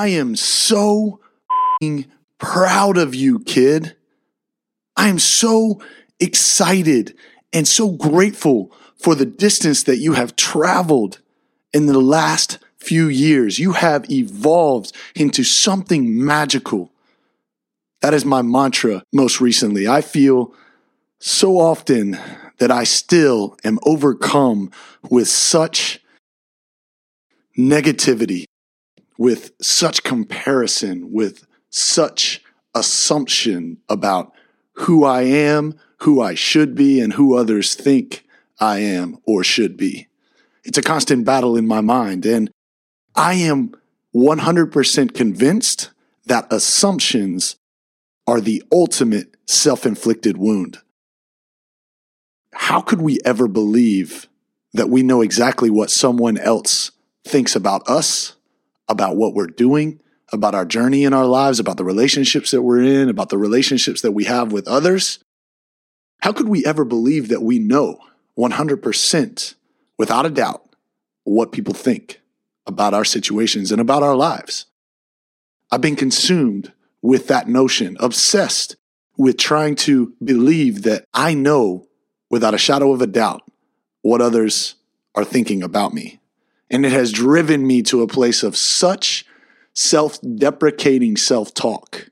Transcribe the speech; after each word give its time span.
I 0.00 0.06
am 0.06 0.34
so 0.34 1.20
proud 2.38 2.96
of 2.96 3.14
you, 3.14 3.40
kid. 3.40 3.96
I 4.96 5.08
am 5.08 5.18
so 5.18 5.82
excited 6.18 7.14
and 7.52 7.68
so 7.68 7.90
grateful 7.90 8.72
for 8.96 9.14
the 9.14 9.26
distance 9.26 9.82
that 9.82 9.98
you 9.98 10.14
have 10.14 10.36
traveled 10.36 11.20
in 11.74 11.84
the 11.84 12.00
last 12.00 12.58
few 12.78 13.08
years. 13.08 13.58
You 13.58 13.72
have 13.72 14.10
evolved 14.10 14.92
into 15.14 15.44
something 15.44 16.24
magical. 16.24 16.90
That 18.02 18.14
is 18.14 18.24
my 18.24 18.42
mantra 18.42 19.02
most 19.12 19.40
recently. 19.40 19.86
I 19.86 20.00
feel 20.00 20.54
so 21.18 21.58
often 21.58 22.18
that 22.58 22.70
I 22.70 22.84
still 22.84 23.56
am 23.64 23.78
overcome 23.84 24.70
with 25.10 25.28
such 25.28 26.00
negativity 27.58 28.44
with 29.20 29.52
such 29.60 30.02
comparison, 30.02 31.12
with 31.12 31.46
such 31.68 32.42
assumption 32.74 33.76
about 33.86 34.32
who 34.72 35.04
I 35.04 35.24
am, 35.24 35.78
who 35.98 36.22
I 36.22 36.34
should 36.34 36.74
be, 36.74 37.00
and 37.00 37.12
who 37.12 37.36
others 37.36 37.74
think 37.74 38.24
I 38.58 38.78
am 38.78 39.18
or 39.26 39.44
should 39.44 39.76
be. 39.76 40.08
It's 40.64 40.78
a 40.78 40.82
constant 40.82 41.26
battle 41.26 41.54
in 41.54 41.66
my 41.66 41.82
mind. 41.82 42.24
And 42.24 42.50
I 43.14 43.34
am 43.34 43.74
100% 44.14 45.12
convinced 45.12 45.90
that 46.24 46.50
assumptions 46.50 47.56
are 48.30 48.40
the 48.40 48.62
ultimate 48.70 49.36
self 49.46 49.84
inflicted 49.84 50.36
wound. 50.36 50.78
How 52.52 52.80
could 52.80 53.02
we 53.02 53.18
ever 53.24 53.48
believe 53.48 54.28
that 54.72 54.88
we 54.88 55.02
know 55.02 55.20
exactly 55.20 55.68
what 55.68 55.90
someone 55.90 56.38
else 56.38 56.92
thinks 57.26 57.56
about 57.56 57.88
us, 57.88 58.36
about 58.88 59.16
what 59.16 59.34
we're 59.34 59.48
doing, 59.48 60.00
about 60.32 60.54
our 60.54 60.64
journey 60.64 61.02
in 61.02 61.12
our 61.12 61.26
lives, 61.26 61.58
about 61.58 61.76
the 61.76 61.84
relationships 61.84 62.52
that 62.52 62.62
we're 62.62 62.82
in, 62.82 63.08
about 63.08 63.30
the 63.30 63.38
relationships 63.38 64.00
that 64.02 64.12
we 64.12 64.24
have 64.24 64.52
with 64.52 64.68
others? 64.68 65.18
How 66.20 66.32
could 66.32 66.48
we 66.48 66.64
ever 66.64 66.84
believe 66.84 67.28
that 67.30 67.42
we 67.42 67.58
know 67.58 67.98
100% 68.38 69.54
without 69.98 70.26
a 70.26 70.30
doubt 70.30 70.76
what 71.24 71.50
people 71.50 71.74
think 71.74 72.20
about 72.64 72.94
our 72.94 73.04
situations 73.04 73.72
and 73.72 73.80
about 73.80 74.04
our 74.04 74.14
lives? 74.14 74.66
I've 75.72 75.80
been 75.80 75.96
consumed 75.96 76.72
with 77.02 77.28
that 77.28 77.48
notion, 77.48 77.96
obsessed 78.00 78.76
with 79.16 79.36
trying 79.36 79.74
to 79.76 80.14
believe 80.22 80.82
that 80.82 81.04
I 81.12 81.34
know 81.34 81.86
without 82.30 82.54
a 82.54 82.58
shadow 82.58 82.92
of 82.92 83.02
a 83.02 83.06
doubt 83.06 83.42
what 84.02 84.20
others 84.20 84.76
are 85.14 85.24
thinking 85.24 85.62
about 85.62 85.92
me. 85.92 86.20
And 86.70 86.86
it 86.86 86.92
has 86.92 87.12
driven 87.12 87.66
me 87.66 87.82
to 87.82 88.02
a 88.02 88.06
place 88.06 88.42
of 88.42 88.56
such 88.56 89.26
self 89.74 90.18
deprecating 90.20 91.16
self 91.16 91.52
talk 91.52 92.10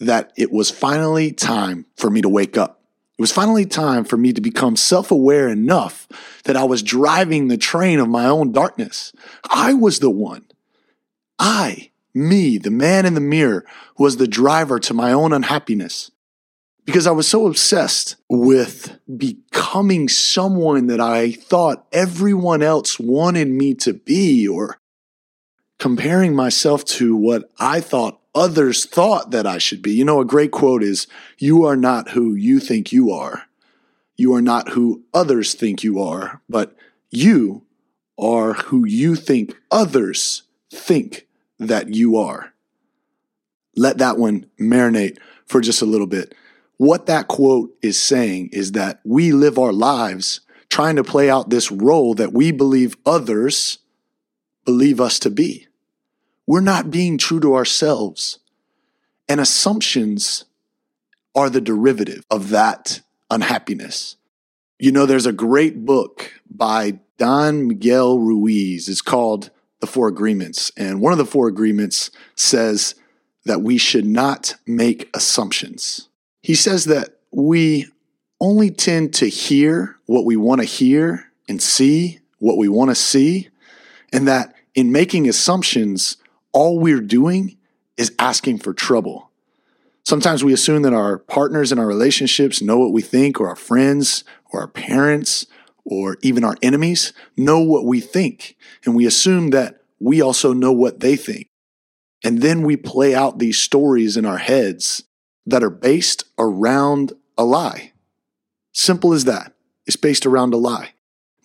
that 0.00 0.32
it 0.36 0.52
was 0.52 0.70
finally 0.70 1.32
time 1.32 1.86
for 1.96 2.10
me 2.10 2.20
to 2.20 2.28
wake 2.28 2.56
up. 2.56 2.82
It 3.16 3.22
was 3.22 3.32
finally 3.32 3.64
time 3.64 4.04
for 4.04 4.16
me 4.16 4.32
to 4.32 4.40
become 4.40 4.74
self 4.74 5.10
aware 5.10 5.48
enough 5.48 6.08
that 6.44 6.56
I 6.56 6.64
was 6.64 6.82
driving 6.82 7.46
the 7.46 7.56
train 7.56 8.00
of 8.00 8.08
my 8.08 8.26
own 8.26 8.50
darkness. 8.50 9.12
I 9.48 9.72
was 9.74 10.00
the 10.00 10.10
one. 10.10 10.46
I, 11.38 11.90
me, 12.14 12.58
the 12.58 12.70
man 12.70 13.04
in 13.04 13.14
the 13.14 13.20
mirror, 13.20 13.64
was 13.98 14.16
the 14.16 14.28
driver 14.28 14.78
to 14.78 14.94
my 14.94 15.12
own 15.12 15.32
unhappiness 15.32 16.10
because 16.84 17.06
I 17.06 17.12
was 17.12 17.26
so 17.26 17.46
obsessed 17.46 18.16
with 18.28 18.98
becoming 19.16 20.08
someone 20.08 20.86
that 20.88 21.00
I 21.00 21.32
thought 21.32 21.86
everyone 21.92 22.62
else 22.62 22.98
wanted 22.98 23.48
me 23.48 23.74
to 23.74 23.94
be 23.94 24.46
or 24.46 24.78
comparing 25.78 26.34
myself 26.34 26.84
to 26.84 27.16
what 27.16 27.50
I 27.58 27.80
thought 27.80 28.20
others 28.34 28.84
thought 28.84 29.30
that 29.30 29.46
I 29.46 29.58
should 29.58 29.82
be. 29.82 29.92
You 29.92 30.04
know, 30.04 30.20
a 30.20 30.26
great 30.26 30.50
quote 30.50 30.82
is, 30.82 31.06
You 31.38 31.64
are 31.64 31.76
not 31.76 32.10
who 32.10 32.34
you 32.34 32.60
think 32.60 32.92
you 32.92 33.10
are. 33.10 33.44
You 34.16 34.34
are 34.34 34.42
not 34.42 34.70
who 34.70 35.02
others 35.12 35.54
think 35.54 35.82
you 35.82 36.00
are, 36.00 36.40
but 36.48 36.76
you 37.10 37.62
are 38.18 38.54
who 38.54 38.86
you 38.86 39.16
think 39.16 39.56
others 39.70 40.42
think 40.70 41.26
that 41.58 41.94
you 41.94 42.16
are. 42.16 42.52
Let 43.76 43.98
that 43.98 44.18
one 44.18 44.46
marinate 44.60 45.18
for 45.46 45.60
just 45.60 45.82
a 45.82 45.86
little 45.86 46.06
bit. 46.06 46.34
What 46.76 47.06
that 47.06 47.28
quote 47.28 47.76
is 47.82 48.00
saying 48.00 48.50
is 48.52 48.72
that 48.72 49.00
we 49.04 49.32
live 49.32 49.58
our 49.58 49.72
lives 49.72 50.40
trying 50.68 50.96
to 50.96 51.04
play 51.04 51.30
out 51.30 51.50
this 51.50 51.70
role 51.70 52.14
that 52.14 52.32
we 52.32 52.50
believe 52.50 52.96
others 53.06 53.78
believe 54.64 55.00
us 55.00 55.18
to 55.20 55.30
be. 55.30 55.68
We're 56.46 56.60
not 56.60 56.90
being 56.90 57.18
true 57.18 57.40
to 57.40 57.54
ourselves. 57.54 58.38
And 59.28 59.40
assumptions 59.40 60.44
are 61.34 61.48
the 61.48 61.60
derivative 61.60 62.24
of 62.30 62.50
that 62.50 63.00
unhappiness. 63.30 64.16
You 64.78 64.92
know, 64.92 65.06
there's 65.06 65.26
a 65.26 65.32
great 65.32 65.84
book 65.84 66.32
by 66.50 66.98
Don 67.18 67.68
Miguel 67.68 68.18
Ruiz. 68.18 68.88
It's 68.88 69.00
called 69.00 69.50
The 69.84 69.92
Four 69.92 70.08
Agreements. 70.08 70.72
And 70.78 71.02
one 71.02 71.12
of 71.12 71.18
the 71.18 71.26
four 71.26 71.46
agreements 71.46 72.10
says 72.36 72.94
that 73.44 73.60
we 73.60 73.76
should 73.76 74.06
not 74.06 74.54
make 74.66 75.10
assumptions. 75.14 76.08
He 76.40 76.54
says 76.54 76.86
that 76.86 77.18
we 77.30 77.88
only 78.40 78.70
tend 78.70 79.12
to 79.14 79.28
hear 79.28 79.98
what 80.06 80.24
we 80.24 80.36
want 80.36 80.62
to 80.62 80.66
hear 80.66 81.30
and 81.50 81.60
see 81.60 82.20
what 82.38 82.56
we 82.56 82.66
want 82.66 82.90
to 82.92 82.94
see, 82.94 83.50
and 84.10 84.26
that 84.26 84.54
in 84.74 84.90
making 84.90 85.28
assumptions, 85.28 86.16
all 86.52 86.78
we're 86.78 87.02
doing 87.02 87.58
is 87.98 88.10
asking 88.18 88.58
for 88.58 88.72
trouble. 88.72 89.30
Sometimes 90.02 90.42
we 90.42 90.54
assume 90.54 90.80
that 90.82 90.94
our 90.94 91.18
partners 91.18 91.72
in 91.72 91.78
our 91.78 91.86
relationships 91.86 92.62
know 92.62 92.78
what 92.78 92.92
we 92.92 93.02
think, 93.02 93.38
or 93.38 93.48
our 93.48 93.56
friends, 93.56 94.24
or 94.50 94.60
our 94.60 94.68
parents, 94.68 95.46
or 95.84 96.16
even 96.22 96.44
our 96.44 96.56
enemies 96.62 97.12
know 97.36 97.60
what 97.60 97.84
we 97.84 98.00
think. 98.00 98.56
And 98.84 98.94
we 98.94 99.06
assume 99.06 99.50
that 99.50 99.82
we 100.00 100.20
also 100.20 100.52
know 100.52 100.72
what 100.72 101.00
they 101.00 101.16
think. 101.16 101.48
And 102.22 102.40
then 102.40 102.62
we 102.62 102.76
play 102.76 103.14
out 103.14 103.38
these 103.38 103.58
stories 103.58 104.16
in 104.16 104.24
our 104.24 104.38
heads 104.38 105.04
that 105.46 105.62
are 105.62 105.70
based 105.70 106.24
around 106.38 107.12
a 107.36 107.44
lie. 107.44 107.92
Simple 108.72 109.12
as 109.12 109.24
that. 109.26 109.52
It's 109.86 109.96
based 109.96 110.24
around 110.24 110.54
a 110.54 110.56
lie. 110.56 110.94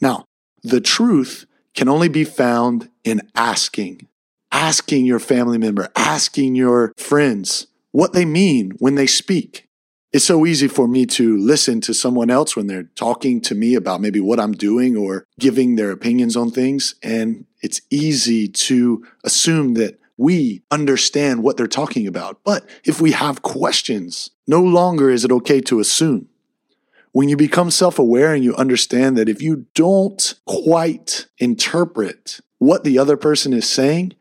Now, 0.02 0.26
the 0.64 0.82
truth 0.82 1.46
can 1.76 1.90
only 1.90 2.08
be 2.08 2.24
found 2.24 2.90
in 3.04 3.22
asking, 3.36 4.08
asking 4.52 5.06
your 5.06 5.20
family 5.20 5.58
member, 5.58 5.90
asking 5.96 6.56
your 6.56 6.94
friends 6.98 7.68
what 7.92 8.14
they 8.14 8.26
mean 8.26 8.72
when 8.80 8.96
they 8.96 9.08
speak. 9.08 9.69
It's 10.12 10.25
so 10.25 10.47
easy 10.47 10.68
for 10.68 10.88
me 10.88 11.06
to 11.06 11.38
listen 11.38 11.81
to 11.81 11.94
someone 11.94 12.31
else 12.31 12.56
when 12.56 12.66
they're 12.66 12.90
talking 12.96 13.42
to 13.42 13.53
me 13.53 13.75
about 13.75 14.02
maybe 14.02 14.20
what 14.20 14.40
I'm 14.40 14.53
doing 14.53 14.97
or 14.97 15.25
giving 15.40 15.75
their 15.75 15.92
opinions 15.92 16.36
on 16.36 16.50
things. 16.50 16.96
And 17.03 17.46
it's 17.62 17.81
easy 17.92 18.47
to 18.47 19.06
assume 19.24 19.75
that 19.75 20.00
we 20.18 20.64
understand 20.72 21.44
what 21.44 21.58
they're 21.58 21.68
talking 21.68 22.08
about. 22.08 22.44
But 22.44 22.68
if 22.84 23.00
we 23.00 23.12
have 23.12 23.44
questions, 23.44 24.31
no 24.47 24.62
longer 24.62 25.12
is 25.12 25.24
it 25.24 25.31
okay 25.31 25.62
to 25.62 25.80
assume. 25.80 26.28
When 27.12 27.30
you 27.30 27.38
become 27.38 27.70
self 27.70 28.00
aware 28.00 28.34
and 28.34 28.44
you 28.44 28.56
understand 28.56 29.16
that 29.18 29.30
if 29.30 29.41
you 29.44 29.68
don't 29.76 30.34
quite 30.46 31.28
interpret 31.38 32.40
what 32.58 32.84
the 32.84 32.97
other 32.97 33.16
person 33.16 33.53
is 33.53 33.70
saying, 33.70 34.14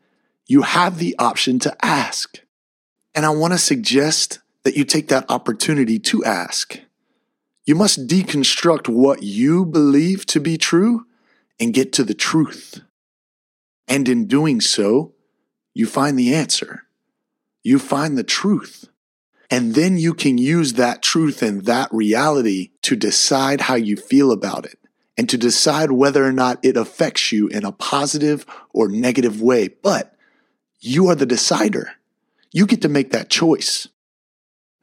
you 0.45 0.61
have 0.61 0.99
the 0.99 1.15
option 1.17 1.59
to 1.59 1.75
ask. 1.83 2.39
And 3.15 3.25
I 3.25 3.29
want 3.29 3.53
to 3.53 3.59
suggest 3.59 4.39
that 4.63 4.75
you 4.75 4.83
take 4.83 5.07
that 5.07 5.29
opportunity 5.29 5.99
to 5.99 6.23
ask. 6.23 6.79
You 7.65 7.75
must 7.75 8.07
deconstruct 8.07 8.87
what 8.87 9.23
you 9.23 9.65
believe 9.65 10.25
to 10.27 10.39
be 10.39 10.57
true 10.57 11.05
and 11.59 11.73
get 11.73 11.93
to 11.93 12.03
the 12.03 12.13
truth. 12.13 12.81
And 13.87 14.07
in 14.07 14.27
doing 14.27 14.61
so, 14.61 15.13
you 15.73 15.85
find 15.85 16.17
the 16.17 16.33
answer. 16.33 16.83
You 17.63 17.79
find 17.79 18.17
the 18.17 18.23
truth. 18.23 18.87
And 19.51 19.73
then 19.73 19.97
you 19.97 20.13
can 20.13 20.37
use 20.37 20.73
that 20.73 21.01
truth 21.01 21.41
and 21.41 21.65
that 21.65 21.89
reality 21.91 22.71
to 22.83 22.95
decide 22.95 23.61
how 23.61 23.75
you 23.75 23.95
feel 23.95 24.31
about 24.31 24.65
it 24.65 24.77
and 25.17 25.27
to 25.29 25.37
decide 25.37 25.91
whether 25.91 26.23
or 26.23 26.31
not 26.31 26.59
it 26.63 26.77
affects 26.77 27.31
you 27.31 27.47
in 27.47 27.65
a 27.65 27.71
positive 27.71 28.45
or 28.73 28.87
negative 28.87 29.41
way. 29.41 29.67
But 29.67 30.15
you 30.79 31.07
are 31.07 31.15
the 31.15 31.25
decider. 31.25 31.91
You 32.51 32.65
get 32.65 32.81
to 32.83 32.89
make 32.89 33.11
that 33.11 33.29
choice. 33.29 33.87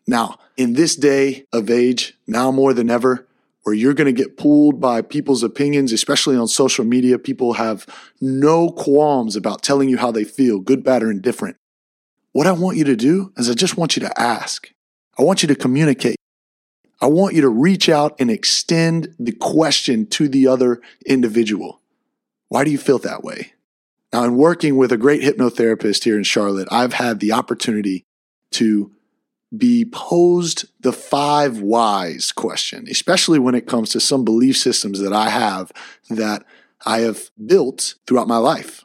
Now, 0.06 0.38
in 0.56 0.74
this 0.74 0.96
day 0.96 1.46
of 1.52 1.68
age, 1.68 2.16
now 2.26 2.50
more 2.50 2.72
than 2.72 2.90
ever, 2.90 3.26
where 3.64 3.74
you're 3.74 3.94
going 3.94 4.06
to 4.06 4.22
get 4.22 4.36
pulled 4.36 4.80
by 4.80 5.02
people's 5.02 5.42
opinions, 5.42 5.92
especially 5.92 6.36
on 6.36 6.46
social 6.46 6.84
media, 6.84 7.18
people 7.18 7.54
have 7.54 7.84
no 8.20 8.70
qualms 8.70 9.34
about 9.34 9.62
telling 9.62 9.88
you 9.88 9.98
how 9.98 10.12
they 10.12 10.22
feel, 10.22 10.60
good, 10.60 10.84
bad, 10.84 11.02
or 11.02 11.10
indifferent. 11.10 11.56
what 12.32 12.46
I 12.46 12.52
want 12.52 12.76
you 12.76 12.84
to 12.84 12.96
do 12.96 13.32
is 13.36 13.50
I 13.50 13.54
just 13.54 13.76
want 13.76 13.96
you 13.96 14.00
to 14.00 14.20
ask. 14.20 14.70
I 15.18 15.22
want 15.22 15.42
you 15.42 15.48
to 15.48 15.56
communicate. 15.56 16.16
I 17.00 17.06
want 17.06 17.34
you 17.34 17.40
to 17.40 17.48
reach 17.48 17.88
out 17.88 18.14
and 18.20 18.30
extend 18.30 19.14
the 19.18 19.32
question 19.32 20.06
to 20.08 20.28
the 20.28 20.46
other 20.46 20.80
individual. 21.04 21.80
Why 22.48 22.62
do 22.62 22.70
you 22.70 22.78
feel 22.78 22.98
that 22.98 23.24
way? 23.24 23.52
Now, 24.12 24.24
in 24.24 24.36
working 24.36 24.76
with 24.76 24.92
a 24.92 24.96
great 24.96 25.22
hypnotherapist 25.22 26.04
here 26.04 26.16
in 26.16 26.22
Charlotte, 26.22 26.68
I've 26.70 26.94
had 26.94 27.20
the 27.20 27.32
opportunity 27.32 28.04
to 28.52 28.92
be 29.58 29.84
posed 29.84 30.66
the 30.80 30.92
five 30.92 31.60
whys 31.60 32.32
question, 32.32 32.86
especially 32.90 33.38
when 33.38 33.54
it 33.54 33.66
comes 33.66 33.90
to 33.90 34.00
some 34.00 34.24
belief 34.24 34.56
systems 34.56 35.00
that 35.00 35.12
I 35.12 35.28
have 35.28 35.72
that 36.10 36.44
I 36.84 37.00
have 37.00 37.30
built 37.44 37.94
throughout 38.06 38.28
my 38.28 38.38
life. 38.38 38.84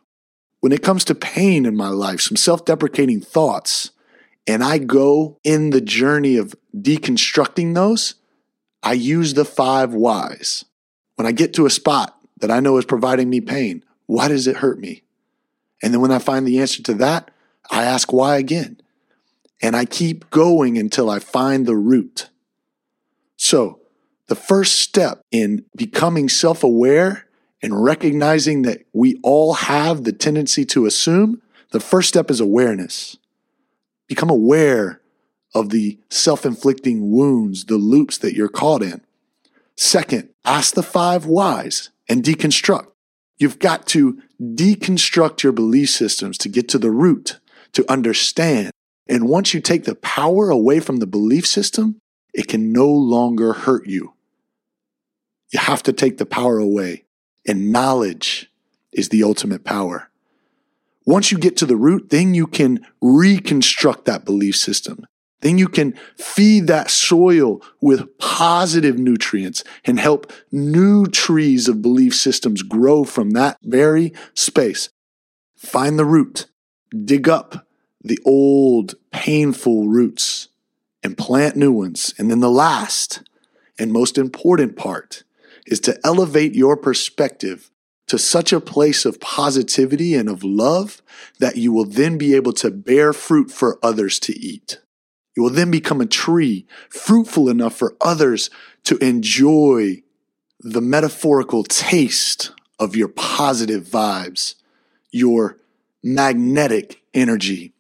When 0.60 0.72
it 0.72 0.84
comes 0.84 1.04
to 1.06 1.16
pain 1.16 1.66
in 1.66 1.76
my 1.76 1.90
life, 1.90 2.22
some 2.22 2.38
self 2.38 2.66
deprecating 2.66 3.22
thoughts, 3.22 3.92
and 4.48 4.64
I 4.64 4.78
go 4.78 5.40
in 5.44 5.70
the 5.72 5.82
journey 5.82 6.38
of 6.38 6.56
deconstructing 6.76 7.74
those, 7.74 8.16
I 8.84 8.94
use 8.94 9.34
the 9.34 9.46
five 9.46 9.94
whys. 9.94 10.66
When 11.16 11.28
I 11.28 11.32
get 11.32 11.54
to 11.56 11.66
a 11.66 11.72
spot 11.72 12.18
that 12.40 12.52
I 12.52 12.60
know 12.60 12.78
is 12.78 12.86
providing 12.86 13.30
me 13.30 13.42
pain, 13.42 13.84
why 14.08 14.28
does 14.28 14.48
it 14.48 14.58
hurt 14.58 14.80
me? 14.80 15.04
And 15.84 15.94
then 15.94 16.02
when 16.02 16.12
I 16.12 16.20
find 16.20 16.48
the 16.48 16.60
answer 16.60 16.82
to 16.84 16.94
that, 16.96 17.32
I 17.70 17.84
ask 17.84 18.12
why 18.12 18.38
again. 18.38 18.81
And 19.62 19.76
I 19.76 19.86
keep 19.86 20.30
going 20.30 20.78
until 20.78 21.10
I 21.10 21.20
find 21.20 21.66
the 21.66 21.76
root. 21.76 22.30
So, 23.38 23.80
the 24.28 24.36
first 24.36 24.80
step 24.80 25.22
in 25.32 25.66
becoming 25.76 26.30
self 26.30 26.64
aware 26.64 27.28
and 27.62 27.84
recognizing 27.84 28.64
that 28.64 28.86
we 28.94 29.20
all 29.24 29.54
have 29.54 30.04
the 30.04 30.14
tendency 30.14 30.66
to 30.66 30.86
assume, 30.86 31.42
the 31.72 31.80
first 31.80 32.10
step 32.10 32.32
is 32.32 32.40
awareness. 32.40 33.18
Become 34.08 34.30
aware 34.30 35.02
of 35.54 35.70
the 35.70 36.00
self 36.10 36.46
inflicting 36.46 37.12
wounds, 37.12 37.66
the 37.66 37.78
loops 37.78 38.18
that 38.20 38.34
you're 38.34 38.50
caught 38.50 38.82
in. 38.82 39.02
Second, 39.76 40.30
ask 40.46 40.74
the 40.76 40.84
five 40.84 41.26
whys 41.26 41.90
and 42.08 42.24
deconstruct. 42.24 42.88
You've 43.38 43.60
got 43.60 43.88
to 43.88 44.22
deconstruct 44.40 45.44
your 45.44 45.52
belief 45.52 45.90
systems 45.90 46.38
to 46.40 46.50
get 46.50 46.70
to 46.70 46.78
the 46.78 46.92
root, 46.92 47.40
to 47.74 47.90
understand. 47.92 48.72
And 49.12 49.28
once 49.28 49.54
you 49.54 49.60
take 49.60 49.84
the 49.84 49.96
power 49.96 50.50
away 50.50 50.80
from 50.80 50.98
the 50.98 51.06
belief 51.06 51.46
system, 51.46 52.00
it 52.34 52.48
can 52.48 52.72
no 52.72 52.88
longer 52.88 53.52
hurt 53.52 53.86
you. 53.86 54.14
You 55.52 55.60
have 55.60 55.84
to 55.84 55.92
take 55.92 56.18
the 56.18 56.26
power 56.26 56.58
away. 56.58 57.04
And 57.46 57.74
knowledge 57.74 58.50
is 58.94 59.10
the 59.10 59.22
ultimate 59.22 59.66
power. 59.66 60.10
Once 61.06 61.30
you 61.30 61.38
get 61.38 61.58
to 61.58 61.66
the 61.66 61.76
root, 61.76 62.10
then 62.10 62.34
you 62.34 62.48
can 62.48 62.88
reconstruct 63.02 64.06
that 64.06 64.24
belief 64.24 64.56
system. 64.56 65.06
Then 65.42 65.58
you 65.58 65.68
can 65.68 65.94
feed 66.16 66.68
that 66.68 66.90
soil 66.90 67.62
with 67.82 68.18
positive 68.18 68.98
nutrients 68.98 69.62
and 69.84 70.00
help 70.00 70.32
new 70.54 71.06
trees 71.06 71.68
of 71.68 71.82
belief 71.82 72.16
systems 72.16 72.62
grow 72.62 73.04
from 73.04 73.32
that 73.32 73.58
very 73.62 74.14
space. 74.36 74.88
Find 75.58 76.00
the 76.00 76.06
root, 76.06 76.46
dig 77.04 77.28
up 77.28 77.68
the 78.04 78.20
old 78.26 78.96
painful 79.12 79.88
roots 79.88 80.50
and 81.04 81.18
plant 81.18 81.56
new 81.56 81.72
ones. 81.72 82.14
And 82.18 82.30
then 82.30 82.40
the 82.40 82.50
last 82.50 83.24
and 83.80 83.92
most 83.92 84.18
important 84.18 84.76
part 84.76 85.24
is 85.66 85.80
to 85.82 86.00
elevate 86.04 86.56
your 86.56 86.76
perspective 86.78 87.72
to 88.08 88.18
such 88.18 88.52
a 88.52 88.60
place 88.60 89.06
of 89.06 89.20
positivity 89.22 90.16
and 90.16 90.28
of 90.28 90.44
love 90.44 91.02
that 91.40 91.56
you 91.56 91.72
will 91.72 91.86
then 91.86 92.18
be 92.18 92.36
able 92.36 92.54
to 92.54 92.70
bear 92.70 93.14
fruit 93.14 93.50
for 93.50 93.80
others 93.82 94.20
to 94.20 94.38
eat. 94.38 94.80
You 95.36 95.44
will 95.44 95.50
then 95.50 95.72
become 95.72 96.02
a 96.02 96.06
tree 96.06 96.66
fruitful 96.90 97.48
enough 97.48 97.76
for 97.76 97.96
others 98.02 98.50
to 98.84 98.98
enjoy 98.98 100.04
the 100.60 100.82
metaphorical 100.82 101.64
taste 101.64 102.52
of 102.80 102.96
your 102.96 103.08
positive 103.08 103.86
vibes, 103.86 104.56
your 105.12 105.58
magnetic 106.04 107.02
energy. 107.14 107.74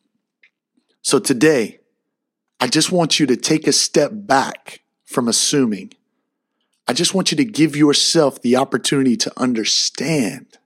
So 1.12 1.20
today, 1.20 1.82
I 2.62 2.68
just 2.68 2.90
want 2.90 3.20
you 3.20 3.26
to 3.26 3.36
take 3.36 3.68
a 3.68 3.74
step 3.74 4.12
back 4.14 4.80
from 5.04 5.28
assuming. 5.28 5.92
I 6.88 6.94
just 6.94 7.14
want 7.14 7.32
you 7.32 7.36
to 7.36 7.44
give 7.44 7.76
yourself 7.76 8.42
the 8.42 8.56
opportunity 8.56 9.18
to 9.18 9.34
understand. 9.36 10.58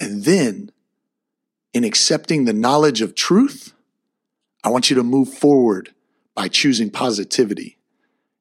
And 0.00 0.24
then, 0.24 0.72
in 1.72 1.84
accepting 1.84 2.44
the 2.44 2.52
knowledge 2.52 3.02
of 3.02 3.14
truth, 3.14 3.72
I 4.64 4.68
want 4.70 4.90
you 4.90 4.96
to 4.96 5.04
move 5.04 5.32
forward 5.32 5.94
by 6.34 6.48
choosing 6.48 6.90
positivity. 6.90 7.78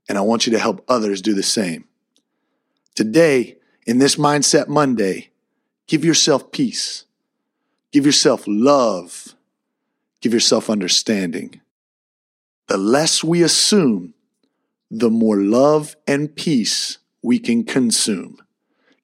And 0.10 0.18
I 0.18 0.22
want 0.22 0.48
you 0.48 0.54
to 0.54 0.60
help 0.60 0.84
others 0.88 1.22
do 1.22 1.36
the 1.36 1.44
same. 1.44 1.86
Today, 2.96 3.58
in 3.86 4.00
this 4.00 4.16
Mindset 4.16 4.70
Monday, 4.70 5.30
give 5.86 6.04
yourself 6.04 6.52
peace, 6.52 7.06
give 7.92 8.08
yourself 8.08 8.46
love, 8.48 9.35
give 10.26 10.34
yourself 10.34 10.72
understanding. 10.72 11.62
The 12.66 12.78
less 12.78 13.24
we 13.24 13.44
assume, 13.44 14.16
the 14.90 15.12
more 15.12 15.38
love 15.38 15.96
and 16.08 16.36
peace 16.36 16.98
we 17.22 17.38
can 17.38 17.64
consume. 17.64 18.40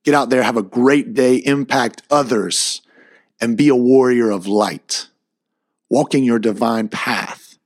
Get 0.04 0.16
out 0.16 0.32
there, 0.32 0.42
have 0.42 0.58
a 0.58 0.64
great 0.64 1.14
day, 1.14 1.36
impact 1.36 2.02
others, 2.10 2.82
and 3.40 3.56
be 3.56 3.68
a 3.68 3.76
warrior 3.76 4.32
of 4.32 4.48
light. 4.48 5.10
Walking 5.92 6.24
your 6.24 6.40
divine 6.40 6.90
path 6.90 7.60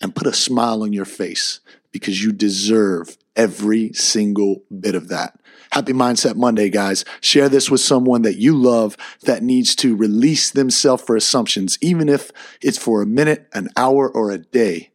and 0.00 0.16
put 0.16 0.26
a 0.26 0.32
smile 0.32 0.82
on 0.82 0.94
your 0.94 1.04
face 1.04 1.60
because 1.90 2.24
you 2.24 2.32
deserve 2.32 3.18
every 3.36 3.92
single 3.92 4.62
bit 4.80 4.94
of 4.94 5.08
that. 5.08 5.38
Happy 5.70 5.92
Mindset 5.92 6.36
Monday, 6.36 6.68
guys. 6.68 7.04
Share 7.20 7.48
this 7.48 7.70
with 7.70 7.80
someone 7.80 8.22
that 8.22 8.36
you 8.36 8.54
love 8.54 8.96
that 9.22 9.42
needs 9.42 9.74
to 9.76 9.96
release 9.96 10.50
themselves 10.50 11.02
for 11.02 11.16
assumptions, 11.16 11.78
even 11.80 12.08
if 12.08 12.30
it's 12.60 12.76
for 12.76 13.00
a 13.00 13.06
minute, 13.06 13.48
an 13.54 13.68
hour, 13.76 14.08
or 14.08 14.30
a 14.30 14.38
day. 14.38 14.90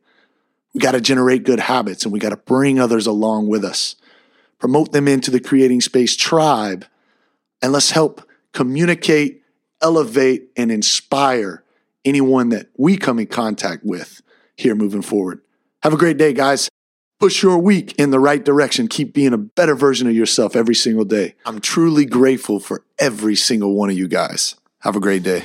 We 0.73 0.79
got 0.79 0.91
to 0.91 1.01
generate 1.01 1.45
good 1.45 1.59
habits 1.59 2.03
and 2.03 2.13
we 2.13 2.19
got 2.19 2.29
to 2.29 2.37
bring 2.37 2.79
others 2.79 3.07
along 3.07 3.47
with 3.47 3.65
us. 3.65 3.95
Promote 4.59 4.91
them 4.91 5.07
into 5.07 5.31
the 5.31 5.39
Creating 5.39 5.81
Space 5.81 6.15
tribe 6.15 6.85
and 7.61 7.71
let's 7.71 7.91
help 7.91 8.27
communicate, 8.53 9.41
elevate, 9.81 10.49
and 10.55 10.71
inspire 10.71 11.63
anyone 12.05 12.49
that 12.49 12.67
we 12.77 12.97
come 12.97 13.19
in 13.19 13.27
contact 13.27 13.83
with 13.83 14.21
here 14.55 14.75
moving 14.75 15.01
forward. 15.01 15.41
Have 15.83 15.93
a 15.93 15.97
great 15.97 16.17
day, 16.17 16.33
guys. 16.33 16.69
Push 17.19 17.41
your 17.41 17.57
week 17.57 17.95
in 17.97 18.11
the 18.11 18.19
right 18.19 18.45
direction. 18.45 18.87
Keep 18.87 19.13
being 19.13 19.33
a 19.33 19.39
better 19.39 19.73
version 19.73 20.07
of 20.07 20.13
yourself 20.13 20.55
every 20.55 20.75
single 20.75 21.03
day. 21.03 21.33
I'm 21.47 21.59
truly 21.59 22.05
grateful 22.05 22.59
for 22.59 22.83
every 22.99 23.35
single 23.35 23.73
one 23.73 23.89
of 23.89 23.97
you 23.97 24.07
guys. 24.07 24.53
Have 24.81 24.95
a 24.95 24.99
great 24.99 25.23
day. 25.23 25.43